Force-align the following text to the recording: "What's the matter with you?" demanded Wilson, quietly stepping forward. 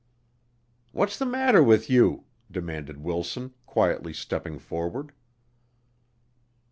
"What's 0.93 1.19
the 1.19 1.27
matter 1.27 1.61
with 1.61 1.87
you?" 1.87 2.23
demanded 2.49 2.97
Wilson, 3.03 3.53
quietly 3.67 4.13
stepping 4.13 4.57
forward. 4.57 5.11